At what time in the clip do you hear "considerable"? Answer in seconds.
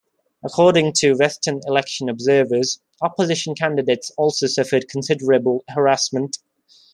4.89-5.63